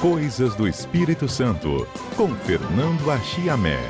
[0.00, 1.84] Coisas do Espírito Santo,
[2.16, 3.80] com Fernando Achiamé.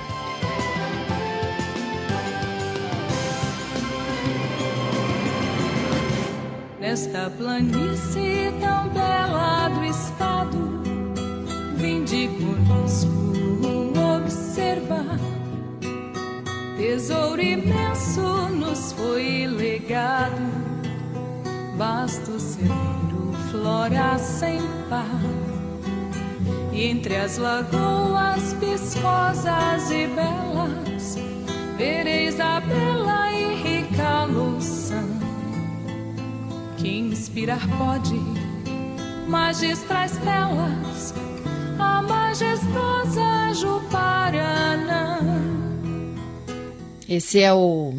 [6.81, 10.83] Nesta planície tão bela do estado,
[11.77, 13.11] vinde conosco
[14.17, 15.19] observar.
[16.79, 20.41] Tesouro imenso nos foi legado,
[21.77, 25.48] vasto celeiro, flora sem par.
[26.81, 31.17] Entre as lagoas piscosas e belas,
[31.77, 35.09] vereis a bela e rica loção
[36.77, 38.15] que inspirar pode
[39.27, 41.13] magistrais telas,
[41.81, 45.19] a majestosa Juparanã.
[47.09, 47.99] Esse é o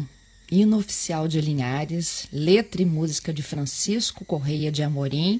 [0.50, 5.38] hino oficial de Linhares, letra e música de Francisco Correia de Amorim,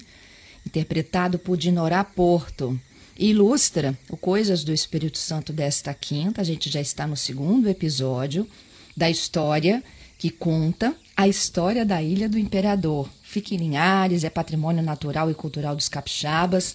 [0.67, 2.79] interpretado por Dinorá Porto.
[3.21, 6.41] Ilustra o Coisas do Espírito Santo desta quinta.
[6.41, 8.49] A gente já está no segundo episódio
[8.97, 9.85] da história
[10.17, 13.11] que conta a história da Ilha do Imperador.
[13.23, 16.75] Fica em Linhares, é patrimônio natural e cultural dos capixabas.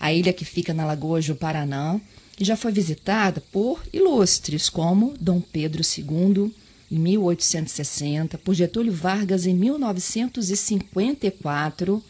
[0.00, 2.00] A ilha que fica na Lagoa Juparanã
[2.40, 6.54] e já foi visitada por ilustres como Dom Pedro II
[6.90, 12.02] em 1860, por Getúlio Vargas em 1954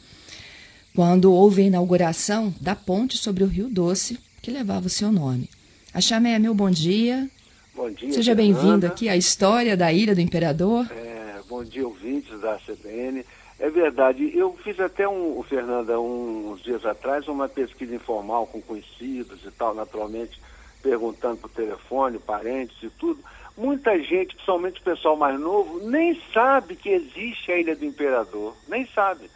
[0.94, 5.48] quando houve a inauguração da ponte sobre o Rio Doce, que levava o seu nome.
[5.92, 7.28] Achamé, meu bom dia.
[7.74, 8.12] Bom dia.
[8.12, 10.86] Seja bem-vindo aqui à história da Ilha do Imperador.
[10.90, 13.24] É, bom dia, ouvintes da CBN.
[13.58, 18.60] É verdade, eu fiz até, um, Fernanda, um, uns dias atrás, uma pesquisa informal com
[18.60, 20.40] conhecidos e tal, naturalmente,
[20.82, 23.22] perguntando por telefone, parentes e tudo.
[23.56, 28.56] Muita gente, principalmente o pessoal mais novo, nem sabe que existe a Ilha do Imperador,
[28.68, 29.30] nem sabe.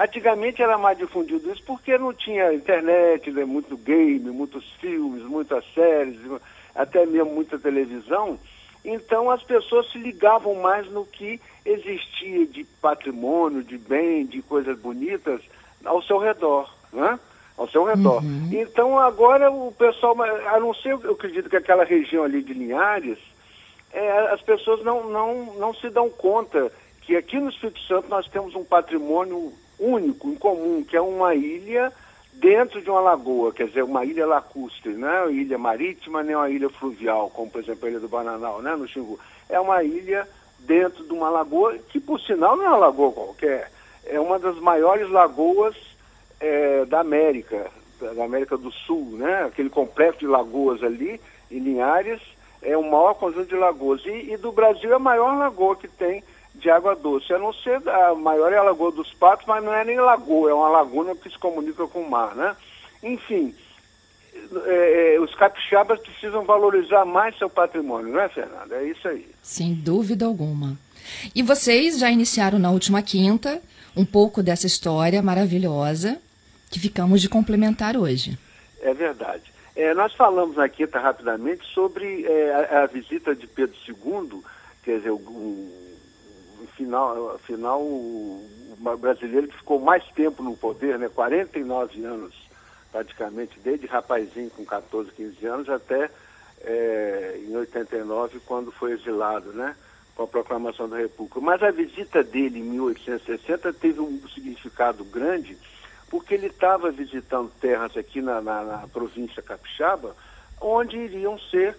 [0.00, 5.62] Antigamente era mais difundido isso porque não tinha internet, né, muito game, muitos filmes, muitas
[5.74, 6.18] séries,
[6.74, 8.38] até mesmo muita televisão.
[8.82, 14.78] Então as pessoas se ligavam mais no que existia de patrimônio, de bem, de coisas
[14.78, 15.42] bonitas
[15.84, 17.20] ao seu redor, né?
[17.58, 18.24] Ao seu redor.
[18.24, 18.48] Uhum.
[18.52, 23.18] Então agora o pessoal, a não ser, eu acredito que aquela região ali de Linhares,
[23.92, 26.72] é, as pessoas não, não, não se dão conta
[27.02, 31.34] que aqui no Espírito Santo nós temos um patrimônio único, em comum, que é uma
[31.34, 31.92] ilha
[32.34, 36.34] dentro de uma lagoa, quer dizer, uma ilha lacustre, não é uma ilha marítima nem
[36.34, 39.18] uma ilha fluvial, como por exemplo a ilha do Bananal, né, no Xingu.
[39.48, 40.26] É uma ilha
[40.60, 43.70] dentro de uma lagoa, que por sinal não é uma lagoa qualquer,
[44.06, 45.76] é uma das maiores lagoas
[46.40, 47.70] é, da América,
[48.00, 49.44] da América do Sul, né?
[49.44, 51.20] Aquele complexo de lagoas ali,
[51.50, 52.20] em Linhares,
[52.62, 54.04] é o maior conjunto de lagoas.
[54.06, 56.24] E, e do Brasil é a maior lagoa que tem
[56.54, 57.32] de água doce.
[57.32, 60.50] A não ser a maior é a Lagoa dos Patos, mas não é nem lagoa,
[60.50, 62.56] é uma laguna que se comunica com o mar, né?
[63.02, 63.54] Enfim,
[64.66, 68.76] é, é, os capixabas precisam valorizar mais seu patrimônio, não é, Fernanda?
[68.76, 69.28] É isso aí.
[69.42, 70.76] Sem dúvida alguma.
[71.34, 73.60] E vocês já iniciaram na última quinta
[73.96, 76.20] um pouco dessa história maravilhosa
[76.70, 78.38] que ficamos de complementar hoje.
[78.80, 79.42] É verdade.
[79.74, 84.42] É, nós falamos na quinta rapidamente sobre é, a, a, visita de Pedro II,
[84.82, 88.44] quer dizer, o, o final, final o
[88.98, 92.34] brasileiro que ficou mais tempo no poder, né, 49 anos
[92.90, 96.10] praticamente, desde rapazinho com 14, 15 anos até
[96.62, 99.76] é, em 89, quando foi exilado, né,
[100.16, 101.40] com a proclamação da República.
[101.40, 105.56] Mas a visita dele em 1860 teve um significado grande,
[106.10, 110.16] porque ele estava visitando terras aqui na, na, na província capixaba,
[110.60, 111.76] onde iriam ser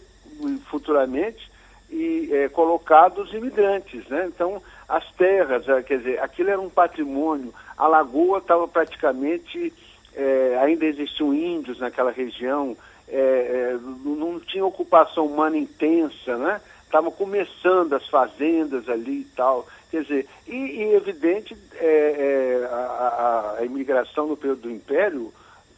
[0.69, 1.51] futuramente
[1.89, 4.25] e é, colocados imigrantes, né?
[4.33, 4.61] Então
[4.91, 7.53] as terras, é, quer dizer, aquilo era um patrimônio.
[7.77, 9.73] A lagoa estava praticamente
[10.13, 12.75] é, ainda existiam índios naquela região,
[13.07, 16.59] é, é não tinha ocupação humana intensa, né?
[16.83, 19.65] Estavam começando as fazendas ali e tal.
[19.89, 21.55] Quer dizer, e, e evidente,
[22.69, 25.33] a, a imigração no período do Império,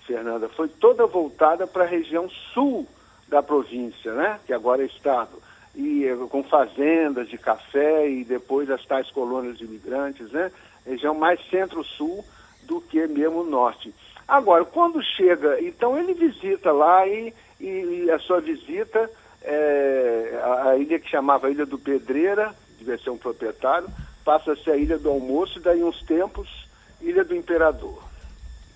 [0.08, 2.88] Fernanda, foi toda voltada para a região sul
[3.28, 4.40] da província, né?
[4.48, 5.44] Que agora é Estado
[5.76, 10.52] e eh, com fazendas de café e depois as tais colônias de imigrantes, né?
[10.86, 12.24] Região mais centro-sul
[12.64, 13.94] do que mesmo norte.
[14.28, 19.10] Agora, quando chega, então ele visita lá e, e, e a sua visita,
[19.42, 23.88] é, a, a, ilha que chamava Ilha do Pedreira, devia ser um proprietário,
[24.24, 26.68] passa a ser a Ilha do Almoço e daí uns tempos,
[27.02, 28.02] Ilha do Imperador.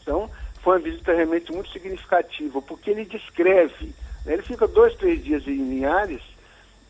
[0.02, 0.30] Então,
[0.62, 3.94] foi uma visita realmente muito significativa, porque ele descreve,
[4.26, 6.22] né, ele fica dois, três dias em Linhares,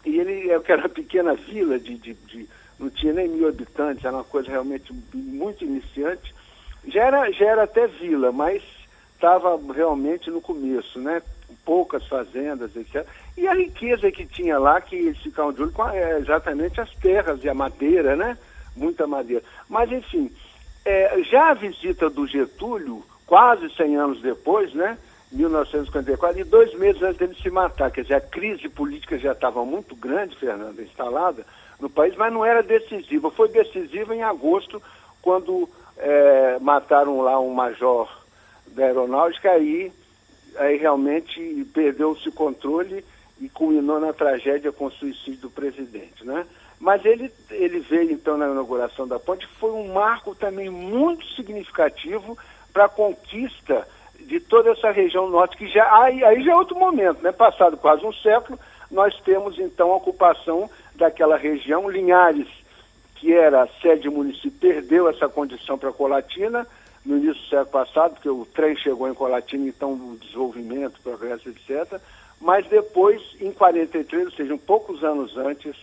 [0.08, 2.48] e ele é era uma pequena vila de, de, de,
[2.80, 6.34] não tinha nem mil habitantes, era uma coisa realmente muito iniciante.
[6.88, 8.64] Já era, já era até vila, mas
[9.14, 11.22] estava realmente no começo, né?
[11.66, 13.06] Poucas fazendas, etc.
[13.36, 17.44] E a riqueza que tinha lá, que eles ficavam de olho é, exatamente as terras
[17.44, 18.38] e a madeira, né?
[18.76, 19.44] Muita madeira.
[19.68, 20.32] Mas, enfim,
[20.86, 24.98] é, já a visita do Getúlio, quase 100 anos depois, né?
[25.32, 27.92] 1954, e dois meses antes dele se matar.
[27.92, 31.46] Quer dizer, a crise política já estava muito grande, Fernanda, instalada
[31.80, 33.30] no país, mas não era decisiva.
[33.30, 34.82] Foi decisiva em agosto,
[35.22, 38.10] quando é, mataram lá um major
[38.68, 39.92] da aeronáutica, aí,
[40.56, 43.04] aí realmente perdeu-se o controle
[43.40, 46.46] e culminou na tragédia com o suicídio do presidente, né?
[46.80, 52.38] Mas ele, ele veio então na inauguração da ponte, foi um marco também muito significativo
[52.72, 53.88] para a conquista
[54.28, 57.32] de toda essa região norte, que já aí, aí já é outro momento, né?
[57.32, 58.60] Passado quase um século,
[58.92, 62.48] nós temos então a ocupação daquela região, Linhares,
[63.16, 66.68] que era sede município, perdeu essa condição para Colatina
[67.06, 71.48] no início do século passado, porque o trem chegou em Colatina, então o desenvolvimento, progresso,
[71.48, 72.00] etc.
[72.40, 75.76] Mas depois, em 43, ou seja, um poucos anos antes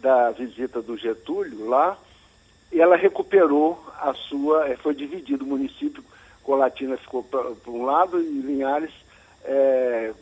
[0.00, 1.96] da visita do Getúlio lá,
[2.72, 6.04] ela recuperou a sua, eh, foi dividido o município,
[6.46, 8.92] Colatina ficou para um lado e Linhares
[9.44, 10.12] é,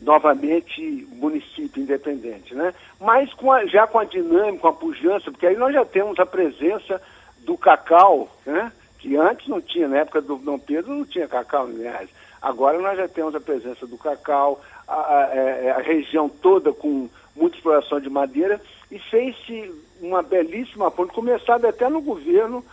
[0.00, 0.80] novamente
[1.10, 2.72] município independente, né?
[3.00, 6.18] Mas com a, já com a dinâmica, com a pujança, porque aí nós já temos
[6.20, 7.02] a presença
[7.38, 8.70] do cacau, né?
[9.00, 12.10] Que antes não tinha, na época do Dom Pedro não tinha cacau em Linhares.
[12.40, 17.08] Agora nós já temos a presença do cacau, a, a, a é, região toda com
[17.34, 18.60] muita exploração de madeira
[18.92, 22.64] e fez-se uma belíssima ponte, começada até no governo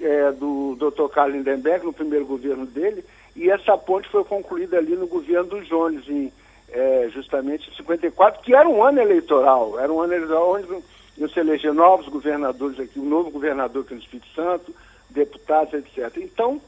[0.00, 1.12] é, do Dr.
[1.12, 3.04] Carlos Lindenberg, no primeiro governo dele,
[3.36, 6.32] e essa ponte foi concluída ali no governo do Jones, em,
[6.70, 10.82] é, justamente em 54, que era um ano eleitoral, era um ano eleitoral onde
[11.18, 14.74] iam se eleger novos governadores aqui, um novo governador aqui no Espírito Santo,
[15.10, 16.16] deputados, etc.
[16.16, 16.60] Então,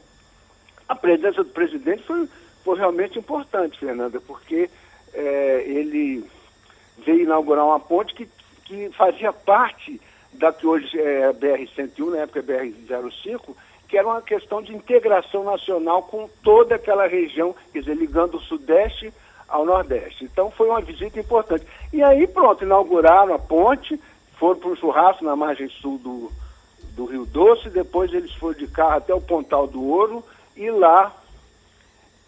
[0.89, 2.29] a presença do presidente foi,
[2.63, 4.69] foi realmente importante, Fernanda, porque
[5.15, 6.25] é, ele
[6.99, 8.29] veio inaugurar uma ponte que,
[8.65, 10.01] que fazia parte
[10.43, 13.55] da que hoje é a BR-101, na época é BR-05,
[13.87, 18.41] que era uma questão de integração nacional com toda aquela região, quer dizer, ligando o
[18.41, 19.13] Sudeste
[19.47, 20.25] ao Nordeste.
[20.25, 21.65] Então foi uma visita importante.
[21.93, 24.01] E aí, pronto, inauguraram a ponte,
[24.37, 26.33] foram para um churrasco na margem sul do,
[26.97, 30.25] do Rio Doce, depois eles foram de carro até o Pontal do Ouro
[30.57, 31.15] e lá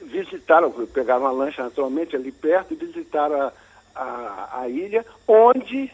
[0.00, 3.52] visitaram, pegaram uma lancha naturalmente ali perto e visitaram a,
[3.96, 5.90] a, a ilha, onde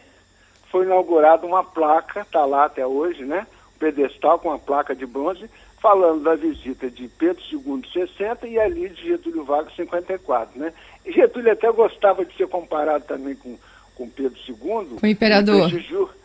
[0.71, 3.45] foi inaugurada uma placa, está lá até hoje, né?
[3.75, 5.49] Um pedestal com uma placa de bronze,
[5.81, 10.71] falando da visita de Pedro II 60 e ali de Getúlio Vargas 54, né?
[11.05, 13.57] E Getúlio até gostava de ser comparado também com,
[13.95, 14.55] com Pedro II.
[14.99, 15.69] Com o imperador.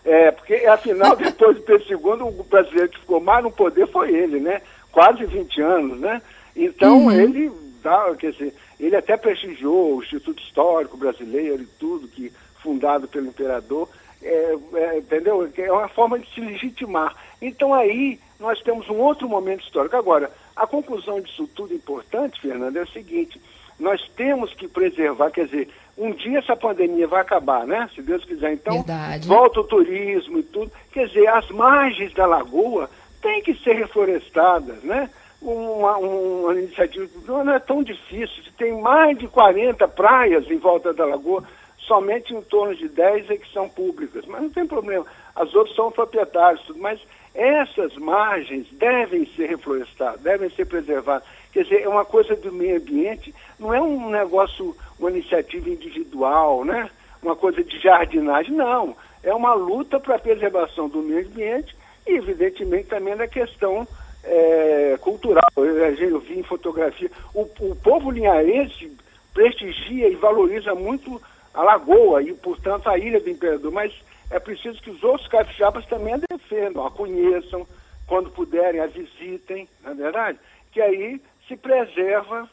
[0.05, 4.15] É, porque afinal, depois de Pedro II, o brasileiro que ficou mais no poder foi
[4.15, 4.63] ele, né?
[4.93, 6.23] Quase 20 anos, né?
[6.55, 7.13] Então, uhum.
[7.13, 7.51] ele,
[7.83, 12.33] dá, quer dizer, ele até prestigiou o Instituto Histórico Brasileiro e tudo, que
[12.63, 13.89] fundado pelo imperador
[14.27, 15.49] é, é, entendeu?
[15.57, 17.15] É uma forma de se legitimar.
[17.41, 19.97] Então aí nós temos um outro momento histórico.
[19.97, 23.41] Agora, a conclusão disso tudo importante, Fernando, é o seguinte:
[23.79, 27.89] nós temos que preservar, quer dizer, um dia essa pandemia vai acabar, né?
[27.95, 28.53] Se Deus quiser.
[28.53, 29.27] Então, Verdade.
[29.27, 30.71] volta o turismo e tudo.
[30.93, 32.91] Quer dizer, as margens da lagoa
[33.23, 35.09] têm que ser reflorestadas, né?
[35.41, 38.43] Uma, uma iniciativa não é tão difícil.
[38.59, 41.45] Tem mais de 40 praias em volta da lagoa
[41.87, 45.07] somente em torno de 10 é que são públicas, mas não tem problema.
[45.35, 47.01] As outras são proprietários, mas
[47.35, 51.27] essas margens devem ser reflorestadas, devem ser preservadas.
[51.53, 56.65] Quer dizer, é uma coisa do meio ambiente, não é um negócio, uma iniciativa individual,
[56.65, 56.91] né?
[57.23, 58.97] uma coisa de jardinagem, não.
[59.23, 61.77] É uma luta para a preservação do meio ambiente
[62.07, 63.87] e, evidentemente, também da questão
[64.23, 65.49] é, cultural.
[65.57, 68.97] Eu, eu vi em fotografia, o, o povo linharense
[69.35, 71.21] prestigia e valoriza muito
[71.57, 73.93] a lagoa e, portanto, a ilha do Imperador, mas
[74.31, 77.67] é preciso que os outros capixabas também a defendam, a conheçam,
[78.07, 80.39] quando puderem, a visitem, não é verdade?
[80.71, 82.49] Que aí se preserva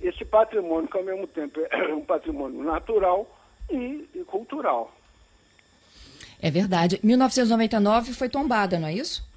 [0.00, 3.28] esse patrimônio, que ao mesmo tempo é um patrimônio natural
[3.68, 4.92] e, e cultural.
[6.40, 7.00] É verdade.
[7.02, 9.28] 1999 foi tombada, não é isso?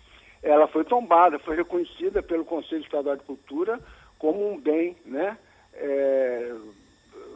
[0.44, 3.80] Ela foi tombada, foi reconhecida pelo Conselho Estadual de Cultura
[4.20, 5.36] como um bem, né?
[5.74, 6.54] É,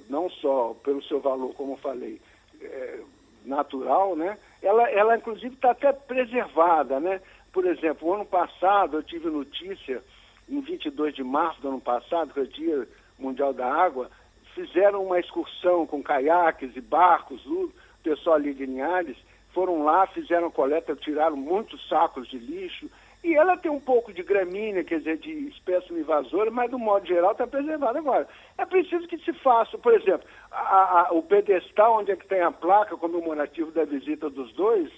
[0.09, 2.19] não só pelo seu valor, como falei,
[2.62, 3.00] é,
[3.45, 4.38] natural, né?
[4.62, 7.21] Ela, ela inclusive está até preservada, né?
[7.51, 10.03] Por exemplo, o ano passado eu tive notícia,
[10.50, 14.09] em 22 de março do ano passado, que é o Dia Mundial da Água,
[14.53, 17.71] fizeram uma excursão com caiaques e barcos, o
[18.03, 19.17] pessoal ali de Linhares,
[19.53, 22.89] foram lá, fizeram coleta, tiraram muitos sacos de lixo,
[23.25, 27.08] E ela tem um pouco de gramínea, quer dizer, de espécie invasora, mas do modo
[27.08, 28.27] geral está preservada agora.
[28.55, 32.41] É preciso que se faça, por exemplo, a, a, o pedestal onde é que tem
[32.41, 34.91] a placa comemorativa da visita dos dois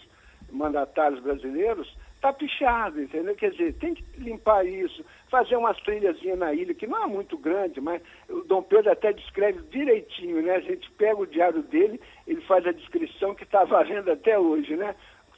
[0.52, 3.34] mandatários brasileiros, está pichado, entendeu?
[3.34, 7.38] Quer dizer, tem que limpar isso, fazer umas trilhazinhas na ilha, que não é muito
[7.38, 10.56] grande, mas o Dom Pedro até descreve direitinho, né?
[10.56, 14.76] A gente pega o diário dele, ele faz a descrição que está valendo até hoje,
[14.76, 14.96] né?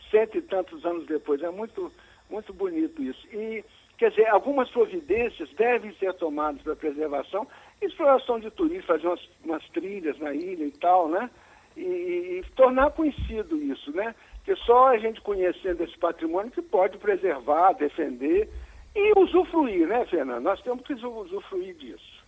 [0.09, 1.39] Cento e tantos anos depois.
[1.43, 1.91] É muito,
[2.29, 3.27] muito bonito isso.
[3.33, 3.63] E,
[3.97, 7.47] quer dizer, algumas providências devem ser tomadas para preservação,
[7.81, 11.29] exploração de turismo, fazer umas, umas trilhas na ilha e tal, né?
[11.77, 14.13] E, e tornar conhecido isso, né?
[14.49, 18.49] que só a gente conhecendo esse patrimônio que pode preservar, defender
[18.95, 20.43] e usufruir, né, Fernando?
[20.43, 22.23] Nós temos que usufruir disso.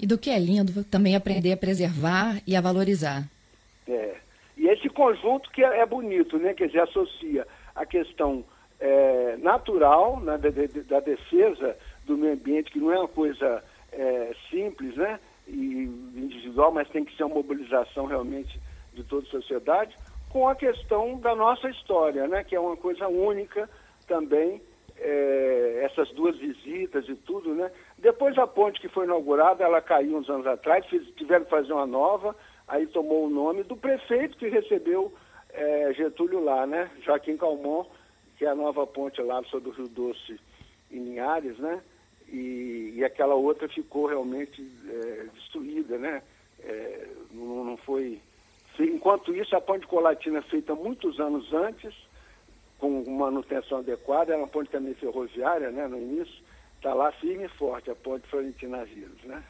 [0.00, 3.22] E do que é lindo também aprender a preservar e a valorizar.
[3.86, 4.16] É.
[4.56, 6.54] E esse conjunto que é, é bonito, né?
[6.54, 8.44] Quer dizer, associa a questão
[8.80, 14.34] é, natural né, da, da, defesa do meio ambiente, que não é uma coisa é,
[14.50, 15.18] simples, né?
[15.46, 18.60] E individual, mas tem que ser uma mobilização realmente
[18.92, 19.96] de toda a sociedade,
[20.30, 23.68] com a questão da nossa história, né, que é uma coisa única
[24.06, 24.60] também,
[24.98, 27.70] é, essas duas visitas e tudo, né?
[27.98, 31.72] Depois a ponte que foi inaugurada, ela caiu uns anos atrás, fiz, tiveram que fazer
[31.72, 32.34] uma nova,
[32.66, 35.12] aí tomou o nome do prefeito que recebeu
[35.50, 36.90] é, Getúlio lá, né?
[37.04, 37.86] Joaquim Calmon,
[38.38, 40.40] que é a nova ponte lá sobre o Rio Doce
[40.90, 41.82] em Linhares, né?
[42.28, 46.22] E, e aquela outra ficou realmente é, destruída, né?
[46.60, 48.20] É, não, não foi
[48.78, 51.92] Enquanto isso, a ponte colatina feita muitos anos antes,
[52.78, 56.34] com manutenção adequada, era uma ponte também ferroviária, né, no início,
[56.76, 59.42] está lá firme e forte, a ponte Florentina Vírus, né?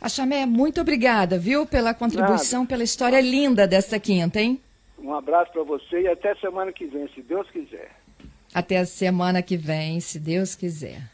[0.00, 2.68] Achamé, muito obrigada, viu, pela contribuição, Nada.
[2.68, 4.60] pela história linda desta quinta, hein?
[5.04, 7.90] Um abraço para você e até semana que vem, se Deus quiser.
[8.54, 11.10] Até a semana que vem, se Deus quiser.